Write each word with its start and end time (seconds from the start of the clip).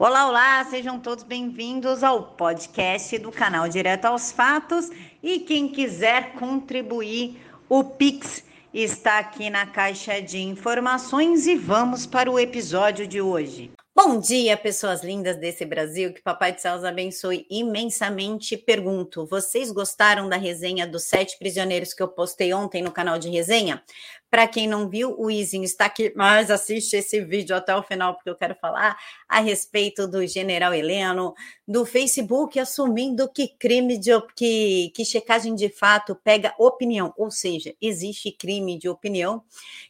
Olá, 0.00 0.28
olá, 0.28 0.64
sejam 0.70 1.00
todos 1.00 1.24
bem-vindos 1.24 2.04
ao 2.04 2.22
podcast 2.22 3.18
do 3.18 3.32
canal 3.32 3.68
Direto 3.68 4.04
aos 4.04 4.30
Fatos. 4.30 4.88
E 5.20 5.40
quem 5.40 5.66
quiser 5.66 6.34
contribuir, 6.34 7.36
o 7.68 7.82
Pix 7.82 8.44
está 8.72 9.18
aqui 9.18 9.50
na 9.50 9.66
caixa 9.66 10.22
de 10.22 10.38
informações 10.38 11.48
e 11.48 11.56
vamos 11.56 12.06
para 12.06 12.30
o 12.30 12.38
episódio 12.38 13.08
de 13.08 13.20
hoje. 13.20 13.72
Bom 13.92 14.20
dia, 14.20 14.56
pessoas 14.56 15.02
lindas 15.02 15.36
desse 15.36 15.64
Brasil, 15.64 16.12
que 16.12 16.22
Papai 16.22 16.52
do 16.52 16.60
Céu 16.60 16.76
os 16.76 16.84
abençoe 16.84 17.44
imensamente. 17.50 18.56
Pergunto, 18.56 19.26
vocês 19.26 19.72
gostaram 19.72 20.28
da 20.28 20.36
resenha 20.36 20.86
dos 20.86 21.02
sete 21.02 21.36
prisioneiros 21.36 21.92
que 21.92 22.00
eu 22.00 22.06
postei 22.06 22.54
ontem 22.54 22.80
no 22.80 22.92
canal 22.92 23.18
de 23.18 23.28
resenha? 23.28 23.82
Para 24.30 24.46
quem 24.46 24.68
não 24.68 24.90
viu, 24.90 25.14
o 25.18 25.30
Izinho 25.30 25.64
está 25.64 25.86
aqui, 25.86 26.12
mas 26.14 26.50
assiste 26.50 26.94
esse 26.96 27.20
vídeo 27.22 27.56
até 27.56 27.74
o 27.74 27.82
final, 27.82 28.14
porque 28.14 28.28
eu 28.28 28.36
quero 28.36 28.54
falar 28.54 28.98
a 29.26 29.40
respeito 29.40 30.06
do 30.06 30.26
general 30.26 30.74
Heleno, 30.74 31.34
do 31.66 31.86
Facebook 31.86 32.60
assumindo 32.60 33.30
que 33.32 33.48
crime 33.48 33.96
de 33.96 34.10
que, 34.36 34.92
que 34.94 35.04
checagem 35.04 35.54
de 35.54 35.70
fato 35.70 36.14
pega 36.14 36.54
opinião, 36.58 37.14
ou 37.16 37.30
seja, 37.30 37.74
existe 37.80 38.30
crime 38.30 38.78
de 38.78 38.88
opinião, 38.88 39.42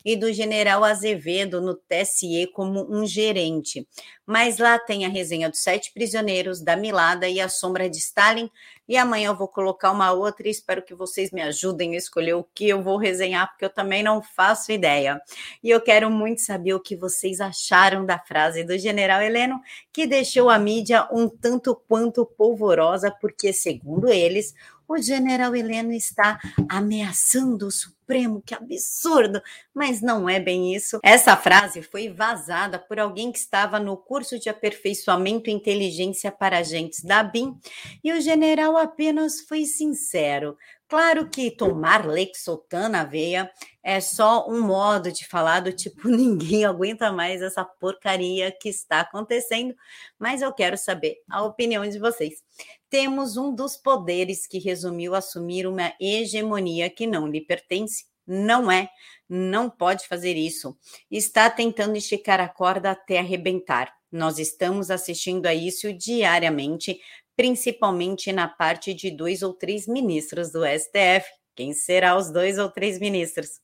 e 0.05 0.17
do 0.17 0.33
general 0.33 0.85
Azevedo 0.85 1.61
no 1.61 1.75
TSE 1.75 2.47
como 2.53 2.87
um 2.89 3.05
gerente. 3.05 3.87
Mas 4.25 4.59
lá 4.59 4.79
tem 4.79 5.05
a 5.05 5.09
resenha 5.09 5.49
dos 5.49 5.61
sete 5.61 5.93
prisioneiros, 5.93 6.61
da 6.61 6.77
Milada 6.77 7.29
e 7.29 7.41
a 7.41 7.49
sombra 7.49 7.89
de 7.89 7.97
Stalin, 7.97 8.51
e 8.89 8.97
amanhã 8.97 9.29
eu 9.29 9.37
vou 9.37 9.47
colocar 9.47 9.91
uma 9.91 10.13
outra 10.13 10.49
e 10.49 10.51
espero 10.51 10.83
que 10.83 10.95
vocês 10.95 11.31
me 11.31 11.43
ajudem 11.43 11.95
a 11.95 11.99
escolher 11.99 12.35
o 12.35 12.45
que 12.55 12.69
eu 12.69 12.83
vou 12.83 12.97
resenhar, 12.97 13.49
porque 13.51 13.65
eu 13.65 13.71
também 13.71 14.03
não 14.03 14.23
faço 14.23 14.73
ideia. 14.73 15.21
E 15.63 15.69
eu 15.69 15.81
quero 15.81 16.11
muito 16.11 16.41
saber 16.41 16.73
o 16.73 16.81
que 16.81 16.97
vocês 16.97 17.41
acharam 17.41 18.07
da 18.07 18.19
frase 18.19 18.65
do 18.65 18.79
general 18.79 19.21
Heleno, 19.21 19.61
que 19.93 20.07
deixou 20.07 20.49
a 20.49 20.59
mídia 20.59 21.07
um 21.13 21.29
tanto 21.29 21.77
quanto 21.87 22.25
polvorosa, 22.25 23.11
porque, 23.11 23.53
segundo 23.53 24.09
eles, 24.09 24.55
o 24.89 24.97
general 24.97 25.55
Heleno 25.55 25.93
está 25.93 26.41
ameaçando 26.69 27.67
o 27.67 27.71
Supremo, 27.71 28.43
que 28.45 28.55
absurdo! 28.55 29.43
Mas 29.75 30.01
não 30.01 30.29
é 30.29 30.41
bem 30.41 30.75
isso. 30.75 30.99
Essa 31.03 31.37
frase 31.37 31.83
foi 31.83 32.09
vazada 32.09 32.79
por 32.79 32.99
alguém 32.99 33.31
que 33.31 33.39
estava 33.39 33.79
no 33.79 33.97
curso 33.97 34.39
de 34.39 34.49
aperfeiçoamento 34.49 35.51
inteligência 35.51 36.33
para 36.33 36.59
agentes 36.59 37.05
da 37.05 37.23
BIM 37.23 37.55
e 38.03 38.13
o 38.13 38.21
general 38.21 38.79
apenas 38.79 39.43
foi 39.43 39.67
sincero. 39.67 40.57
Claro 40.89 41.29
que 41.29 41.51
tomar 41.51 42.07
Lexotan 42.07 42.89
na 42.89 43.05
veia 43.05 43.51
é 43.83 44.01
só 44.01 44.49
um 44.49 44.63
modo 44.63 45.13
de 45.13 45.27
falar 45.27 45.61
do 45.61 45.71
tipo 45.71 46.09
ninguém 46.09 46.65
aguenta 46.65 47.13
mais 47.13 47.43
essa 47.43 47.63
porcaria 47.63 48.51
que 48.51 48.71
está 48.71 49.01
acontecendo, 49.01 49.75
mas 50.19 50.41
eu 50.41 50.51
quero 50.51 50.79
saber 50.79 51.17
a 51.31 51.43
opinião 51.43 51.87
de 51.87 51.99
vocês. 51.99 52.43
Temos 52.89 53.37
um 53.37 53.55
dos 53.55 53.77
poderes 53.77 54.47
que 54.47 54.59
resumiu 54.59 55.15
assumir 55.15 55.67
uma 55.67 55.93
hegemonia 56.01 56.89
que 56.89 57.07
não 57.07 57.29
lhe 57.29 57.43
pertence, 57.43 58.07
não 58.27 58.73
é, 58.73 58.89
não 59.29 59.69
pode 59.69 60.09
fazer 60.09 60.37
isso. 60.37 60.75
Está 61.11 61.51
tentando 61.51 61.97
esticar 61.97 62.41
a 62.41 62.49
corda 62.49 62.93
até 62.93 63.19
arrebentar. 63.19 63.93
Nós 64.11 64.39
estamos 64.39 64.91
assistindo 64.91 65.45
a 65.45 65.55
isso 65.55 65.93
diariamente, 65.93 66.99
principalmente 67.39 68.33
na 68.33 68.49
parte 68.49 68.93
de 68.93 69.13
dois 69.13 69.45
ou 69.45 69.55
três 69.55 69.87
ministros 69.87 70.51
do 70.51 70.67
STF. 70.67 71.25
Quem 71.55 71.73
será 71.73 72.17
os 72.19 72.33
dois 72.33 72.59
ou 72.59 72.69
três 72.69 72.99
ministros? 72.99 73.61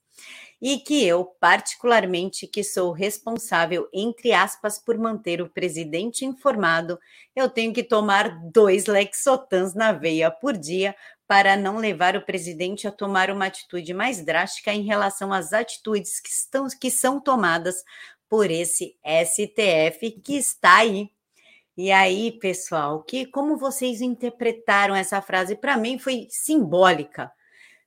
E 0.63 0.79
que 0.79 1.05
eu, 1.05 1.25
particularmente, 1.41 2.47
que 2.47 2.63
sou 2.63 2.93
responsável, 2.93 3.89
entre 3.93 4.33
aspas, 4.33 4.79
por 4.79 4.97
manter 4.97 5.43
o 5.43 5.51
presidente 5.51 6.25
informado, 6.25 7.01
eu 7.35 7.51
tenho 7.51 7.73
que 7.73 7.83
tomar 7.83 8.41
dois 8.49 8.87
Lexotans 8.87 9.75
na 9.75 9.91
veia 9.91 10.31
por 10.31 10.57
dia 10.57 10.95
para 11.27 11.57
não 11.57 11.79
levar 11.79 12.17
o 12.17 12.25
presidente 12.25 12.87
a 12.87 12.93
tomar 12.93 13.29
uma 13.29 13.47
atitude 13.47 13.93
mais 13.93 14.25
drástica 14.25 14.73
em 14.73 14.85
relação 14.85 15.33
às 15.33 15.53
atitudes 15.53 16.21
que, 16.21 16.29
estão, 16.29 16.69
que 16.81 16.93
são 16.93 17.21
tomadas 17.21 17.83
por 18.29 18.53
esse 18.53 18.97
STF 19.05 20.13
que 20.23 20.37
está 20.37 20.77
aí 20.77 21.11
e 21.77 21.91
aí, 21.91 22.31
pessoal, 22.33 23.03
que 23.03 23.27
como 23.27 23.57
vocês 23.57 24.01
interpretaram 24.01 24.95
essa 24.95 25.21
frase? 25.21 25.57
Para 25.57 25.77
mim 25.77 25.99
foi 25.99 26.29
simbólica, 26.31 27.33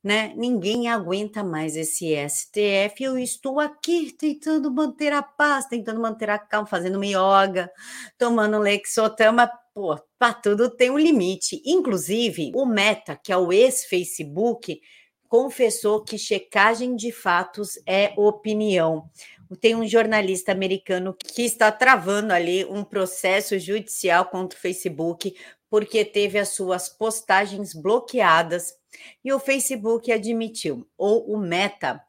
né? 0.03 0.33
Ninguém 0.35 0.89
aguenta 0.89 1.43
mais 1.43 1.75
esse 1.77 2.13
STF. 2.27 3.01
Eu 3.03 3.17
estou 3.17 3.59
aqui 3.59 4.11
tentando 4.11 4.69
manter 4.69 5.13
a 5.13 5.21
paz, 5.21 5.67
tentando 5.67 6.01
manter 6.01 6.29
a 6.29 6.37
calma, 6.37 6.67
fazendo 6.67 7.01
yoga, 7.03 7.71
tomando 8.17 8.59
lexotama. 8.59 9.49
Pô, 9.73 9.97
para 10.19 10.33
tudo 10.33 10.69
tem 10.69 10.89
um 10.89 10.97
limite. 10.97 11.61
Inclusive, 11.65 12.51
o 12.55 12.65
Meta, 12.65 13.15
que 13.15 13.31
é 13.31 13.37
o 13.37 13.53
ex-Facebook, 13.53 14.81
confessou 15.27 16.03
que 16.03 16.17
checagem 16.17 16.95
de 16.95 17.11
fatos 17.11 17.79
é 17.85 18.13
opinião. 18.17 19.09
Tem 19.61 19.75
um 19.75 19.87
jornalista 19.87 20.51
americano 20.51 21.15
que 21.17 21.43
está 21.43 21.71
travando 21.71 22.33
ali 22.33 22.65
um 22.65 22.83
processo 22.83 23.57
judicial 23.57 24.25
contra 24.25 24.57
o 24.57 24.61
Facebook 24.61 25.33
porque 25.69 26.05
teve 26.05 26.39
as 26.39 26.49
suas 26.49 26.89
postagens 26.89 27.73
bloqueadas. 27.73 28.73
E 29.23 29.31
o 29.31 29.39
Facebook 29.39 30.11
admitiu, 30.11 30.87
ou 30.97 31.31
o 31.31 31.37
Meta, 31.37 32.01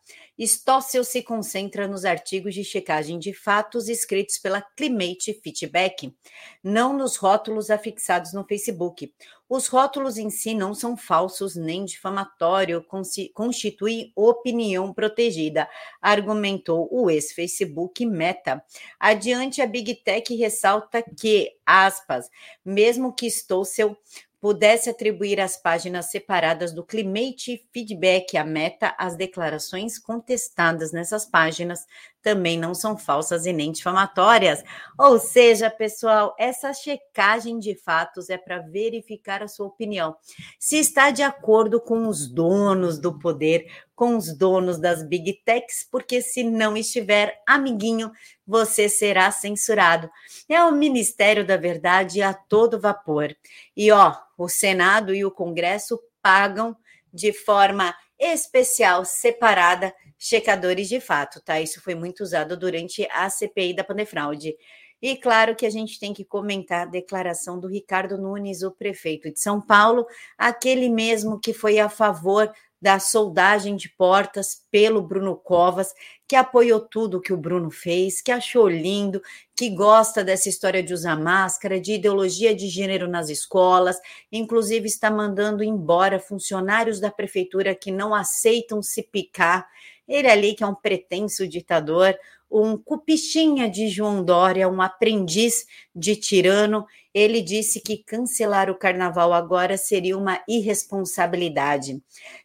Stossel 0.46 1.02
se 1.02 1.22
concentra 1.22 1.88
nos 1.88 2.04
artigos 2.04 2.54
de 2.54 2.62
checagem 2.62 3.18
de 3.18 3.32
fatos 3.32 3.88
escritos 3.88 4.38
pela 4.38 4.62
Climate 4.62 5.34
Feedback, 5.42 6.14
não 6.62 6.96
nos 6.96 7.16
rótulos 7.16 7.70
afixados 7.70 8.32
no 8.32 8.44
Facebook. 8.44 9.12
Os 9.48 9.66
rótulos 9.66 10.18
em 10.18 10.28
si 10.28 10.54
não 10.54 10.74
são 10.74 10.96
falsos 10.96 11.56
nem 11.56 11.84
difamatório, 11.84 12.84
constituem 13.32 14.12
opinião 14.14 14.92
protegida, 14.92 15.68
argumentou 16.02 16.86
o 16.92 17.10
ex-Facebook 17.10 18.04
Meta. 18.04 18.62
Adiante, 19.00 19.62
a 19.62 19.66
Big 19.66 19.94
Tech 20.04 20.34
ressalta 20.34 21.02
que, 21.02 21.50
aspas, 21.64 22.28
mesmo 22.62 23.14
que 23.14 23.26
Stossel 23.26 23.96
pudesse 24.40 24.88
atribuir 24.88 25.40
às 25.40 25.56
páginas 25.56 26.10
separadas 26.10 26.72
do 26.72 26.84
Climate 26.84 27.66
Feedback 27.72 28.36
a 28.36 28.44
meta, 28.44 28.94
as 28.98 29.16
declarações 29.16 29.98
contestadas 29.98 30.92
nessas 30.92 31.26
páginas 31.26 31.84
também 32.22 32.58
não 32.58 32.74
são 32.74 32.96
falsas 32.96 33.46
e 33.46 33.52
nem 33.52 33.72
difamatórias. 33.72 34.62
Ou 34.98 35.18
seja, 35.18 35.70
pessoal, 35.70 36.34
essa 36.38 36.72
checagem 36.72 37.58
de 37.58 37.74
fatos 37.74 38.28
é 38.28 38.36
para 38.36 38.58
verificar 38.58 39.42
a 39.42 39.48
sua 39.48 39.66
opinião. 39.66 40.16
Se 40.58 40.78
está 40.78 41.10
de 41.10 41.22
acordo 41.22 41.80
com 41.80 42.06
os 42.06 42.28
donos 42.28 42.98
do 42.98 43.18
poder, 43.18 43.66
com 43.94 44.16
os 44.16 44.36
donos 44.36 44.78
das 44.78 45.02
big 45.02 45.40
techs, 45.44 45.86
porque 45.90 46.20
se 46.22 46.44
não 46.44 46.76
estiver, 46.76 47.42
amiguinho, 47.46 48.12
você 48.46 48.88
será 48.88 49.30
censurado. 49.30 50.10
É 50.48 50.62
o 50.62 50.72
Ministério 50.72 51.46
da 51.46 51.56
Verdade 51.56 52.22
a 52.22 52.32
todo 52.32 52.80
vapor. 52.80 53.34
E 53.76 53.90
ó, 53.90 54.16
o 54.36 54.48
Senado 54.48 55.14
e 55.14 55.24
o 55.24 55.30
Congresso 55.30 55.98
pagam 56.22 56.76
de 57.12 57.32
forma 57.32 57.94
especial, 58.18 59.04
separada, 59.04 59.94
checadores 60.18 60.88
de 60.88 61.00
fato, 61.00 61.40
tá? 61.40 61.60
Isso 61.60 61.80
foi 61.80 61.94
muito 61.94 62.22
usado 62.22 62.56
durante 62.56 63.06
a 63.10 63.30
CPI 63.30 63.74
da 63.74 63.84
Pandefraude. 63.84 64.56
E 65.00 65.16
claro 65.16 65.54
que 65.54 65.64
a 65.64 65.70
gente 65.70 66.00
tem 66.00 66.12
que 66.12 66.24
comentar 66.24 66.82
a 66.82 66.90
declaração 66.90 67.60
do 67.60 67.68
Ricardo 67.68 68.18
Nunes, 68.18 68.62
o 68.62 68.72
prefeito 68.72 69.32
de 69.32 69.38
São 69.38 69.60
Paulo, 69.60 70.04
aquele 70.36 70.88
mesmo 70.88 71.38
que 71.38 71.52
foi 71.52 71.78
a 71.78 71.88
favor 71.88 72.52
da 72.80 72.98
soldagem 72.98 73.76
de 73.76 73.88
portas 73.88 74.66
pelo 74.70 75.02
Bruno 75.02 75.36
Covas, 75.36 75.92
que 76.28 76.36
apoiou 76.36 76.78
tudo 76.78 77.22
que 77.22 77.32
o 77.32 77.36
Bruno 77.38 77.70
fez, 77.70 78.20
que 78.20 78.30
achou 78.30 78.68
lindo, 78.68 79.22
que 79.56 79.70
gosta 79.70 80.22
dessa 80.22 80.50
história 80.50 80.82
de 80.82 80.92
usar 80.92 81.16
máscara, 81.16 81.80
de 81.80 81.94
ideologia 81.94 82.54
de 82.54 82.68
gênero 82.68 83.08
nas 83.08 83.30
escolas, 83.30 83.98
inclusive 84.30 84.86
está 84.86 85.10
mandando 85.10 85.64
embora 85.64 86.20
funcionários 86.20 87.00
da 87.00 87.10
prefeitura 87.10 87.74
que 87.74 87.90
não 87.90 88.14
aceitam 88.14 88.82
se 88.82 89.02
picar. 89.02 89.66
Ele 90.06 90.28
ali 90.28 90.54
que 90.54 90.62
é 90.62 90.66
um 90.66 90.74
pretenso 90.74 91.48
ditador, 91.48 92.14
um 92.50 92.76
cupichinha 92.76 93.68
de 93.68 93.88
João 93.88 94.24
Dória, 94.24 94.68
um 94.68 94.80
aprendiz 94.80 95.66
de 95.94 96.16
tirano. 96.16 96.86
Ele 97.12 97.40
disse 97.42 97.80
que 97.80 97.98
cancelar 97.98 98.70
o 98.70 98.78
carnaval 98.78 99.32
agora 99.32 99.76
seria 99.76 100.16
uma 100.16 100.42
irresponsabilidade. 100.48 102.00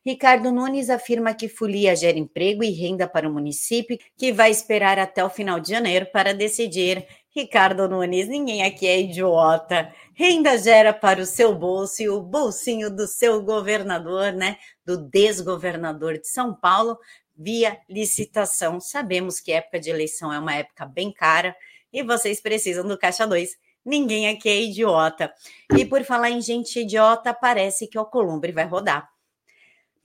Ricardo 0.06 0.52
Nunes 0.52 0.90
afirma 0.90 1.34
que 1.34 1.48
folia 1.48 1.96
gera 1.96 2.18
emprego 2.18 2.64
e 2.64 2.72
renda 2.72 3.08
para 3.08 3.28
o 3.28 3.34
município, 3.34 3.98
que 4.18 4.32
vai 4.32 4.52
esperar 4.52 4.98
até 5.00 5.24
o 5.24 5.30
final 5.30 5.60
de 5.60 5.70
janeiro 5.70 6.08
para 6.12 6.34
decidir. 6.34 7.06
Ricardo 7.36 7.90
Nunes, 7.90 8.28
ninguém 8.28 8.64
aqui 8.64 8.86
é 8.86 9.00
idiota. 9.02 9.92
Renda 10.14 10.56
gera 10.56 10.94
para 10.94 11.20
o 11.20 11.26
seu 11.26 11.56
bolso 11.56 12.04
e 12.04 12.08
o 12.08 12.22
bolsinho 12.22 12.96
do 12.96 13.08
seu 13.08 13.42
governador, 13.42 14.32
né? 14.32 14.58
Do 14.86 14.98
desgovernador 14.98 16.20
de 16.20 16.28
São 16.28 16.54
Paulo, 16.54 16.98
via 17.36 17.80
licitação. 17.90 18.80
Sabemos 18.80 19.40
que 19.40 19.52
época 19.52 19.80
de 19.80 19.90
eleição 19.90 20.32
é 20.32 20.40
uma 20.40 20.56
época 20.56 20.86
bem 20.86 21.12
cara 21.12 21.56
e 21.92 22.04
vocês 22.04 22.42
precisam 22.42 22.88
do 22.88 22.98
Caixa 22.98 23.26
2. 23.28 23.58
Ninguém 23.86 24.30
aqui 24.30 24.50
é 24.50 24.62
idiota. 24.62 25.34
E 25.78 25.86
por 25.86 26.04
falar 26.04 26.30
em 26.30 26.42
gente 26.42 26.80
idiota, 26.80 27.34
parece 27.34 27.88
que 27.88 27.98
o 27.98 28.02
Alcolumbre 28.02 28.52
vai 28.52 28.66
rodar. 28.66 29.10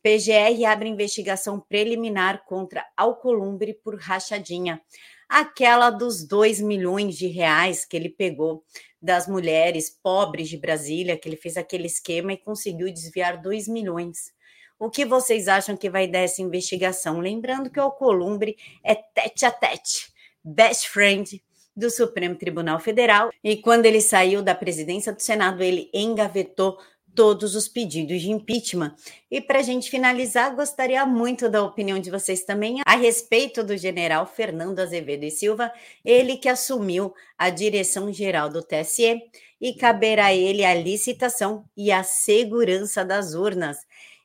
PGR 0.02 0.64
abre 0.66 0.88
investigação 0.88 1.60
preliminar 1.60 2.44
contra 2.44 2.84
Alcolumbre 2.96 3.74
por 3.74 3.98
rachadinha. 3.98 4.80
Aquela 5.28 5.90
dos 5.90 6.26
2 6.26 6.60
milhões 6.60 7.16
de 7.16 7.26
reais 7.26 7.84
que 7.84 7.96
ele 7.96 8.08
pegou 8.08 8.64
das 9.00 9.28
mulheres 9.28 9.90
pobres 9.90 10.48
de 10.48 10.56
Brasília, 10.56 11.16
que 11.16 11.28
ele 11.28 11.36
fez 11.36 11.56
aquele 11.56 11.86
esquema 11.86 12.32
e 12.32 12.36
conseguiu 12.36 12.92
desviar 12.92 13.40
2 13.40 13.68
milhões. 13.68 14.32
O 14.78 14.88
que 14.88 15.04
vocês 15.04 15.48
acham 15.48 15.76
que 15.76 15.90
vai 15.90 16.06
dar 16.06 16.20
essa 16.20 16.40
investigação? 16.40 17.18
Lembrando 17.18 17.68
que 17.68 17.80
o 17.80 17.82
Alcolumbre 17.82 18.56
é 18.84 18.94
tete 18.94 19.44
a 19.44 19.50
tete, 19.50 20.12
best 20.44 20.88
friend 20.88 21.42
do 21.76 21.90
Supremo 21.90 22.36
Tribunal 22.36 22.78
Federal. 22.78 23.30
E 23.42 23.56
quando 23.56 23.86
ele 23.86 24.00
saiu 24.00 24.42
da 24.42 24.54
presidência 24.54 25.12
do 25.12 25.20
Senado, 25.20 25.62
ele 25.62 25.90
engavetou 25.92 26.78
todos 27.14 27.56
os 27.56 27.66
pedidos 27.66 28.20
de 28.20 28.30
impeachment. 28.30 28.94
E 29.28 29.40
para 29.40 29.58
a 29.58 29.62
gente 29.62 29.90
finalizar, 29.90 30.54
gostaria 30.54 31.04
muito 31.04 31.48
da 31.48 31.60
opinião 31.62 31.98
de 31.98 32.12
vocês 32.12 32.44
também 32.44 32.80
a 32.86 32.94
respeito 32.94 33.64
do 33.64 33.76
general 33.76 34.24
Fernando 34.24 34.78
Azevedo 34.78 35.24
e 35.24 35.30
Silva, 35.32 35.72
ele 36.04 36.36
que 36.36 36.48
assumiu 36.48 37.12
a 37.36 37.50
direção 37.50 38.12
geral 38.12 38.48
do 38.48 38.62
TSE 38.62 39.20
e 39.60 39.74
caberá 39.74 40.26
a 40.26 40.34
ele 40.34 40.64
a 40.64 40.72
licitação 40.74 41.64
e 41.76 41.90
a 41.90 42.04
segurança 42.04 43.04
das 43.04 43.34
urnas. 43.34 43.78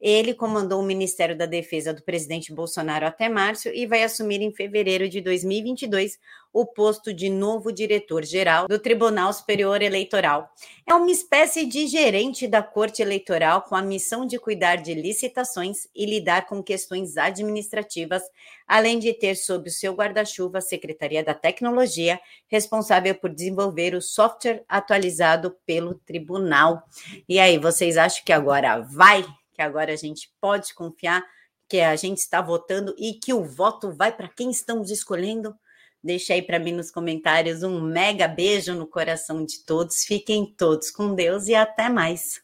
Ele 0.00 0.32
comandou 0.32 0.80
o 0.80 0.86
Ministério 0.86 1.36
da 1.36 1.44
Defesa 1.44 1.92
do 1.92 2.02
presidente 2.02 2.54
Bolsonaro 2.54 3.06
até 3.06 3.28
março 3.28 3.68
e 3.68 3.86
vai 3.86 4.02
assumir 4.02 4.40
em 4.40 4.50
fevereiro 4.50 5.08
de 5.08 5.20
2022 5.20 6.18
o 6.52 6.66
posto 6.66 7.14
de 7.14 7.28
novo 7.28 7.70
diretor-geral 7.70 8.66
do 8.66 8.78
Tribunal 8.78 9.32
Superior 9.32 9.82
Eleitoral. 9.82 10.50
É 10.86 10.94
uma 10.94 11.10
espécie 11.10 11.64
de 11.64 11.86
gerente 11.86 12.48
da 12.48 12.62
Corte 12.62 13.02
Eleitoral 13.02 13.62
com 13.62 13.76
a 13.76 13.82
missão 13.82 14.26
de 14.26 14.38
cuidar 14.38 14.76
de 14.76 14.94
licitações 14.94 15.86
e 15.94 16.04
lidar 16.06 16.46
com 16.46 16.62
questões 16.62 17.16
administrativas, 17.16 18.22
além 18.66 18.98
de 18.98 19.12
ter 19.12 19.36
sob 19.36 19.68
o 19.68 19.72
seu 19.72 19.94
guarda-chuva 19.94 20.58
a 20.58 20.62
Secretaria 20.62 21.22
da 21.22 21.34
Tecnologia, 21.34 22.18
responsável 22.48 23.14
por 23.14 23.30
desenvolver 23.30 23.94
o 23.94 24.02
software 24.02 24.64
atualizado 24.68 25.54
pelo 25.64 25.94
tribunal. 25.94 26.82
E 27.28 27.38
aí, 27.38 27.58
vocês 27.58 27.96
acham 27.96 28.24
que 28.24 28.32
agora 28.32 28.80
vai 28.80 29.24
que 29.60 29.64
agora 29.64 29.92
a 29.92 29.96
gente 29.96 30.30
pode 30.40 30.72
confiar 30.72 31.22
que 31.68 31.80
a 31.80 31.94
gente 31.94 32.16
está 32.16 32.40
votando 32.40 32.94
e 32.98 33.12
que 33.12 33.34
o 33.34 33.44
voto 33.44 33.92
vai 33.92 34.10
para 34.10 34.26
quem 34.26 34.50
estamos 34.50 34.90
escolhendo? 34.90 35.54
Deixa 36.02 36.32
aí 36.32 36.40
para 36.40 36.58
mim 36.58 36.72
nos 36.72 36.90
comentários 36.90 37.62
um 37.62 37.78
mega 37.78 38.26
beijo 38.26 38.74
no 38.74 38.86
coração 38.86 39.44
de 39.44 39.62
todos. 39.66 40.04
Fiquem 40.04 40.54
todos 40.56 40.90
com 40.90 41.14
Deus 41.14 41.46
e 41.46 41.54
até 41.54 41.90
mais. 41.90 42.38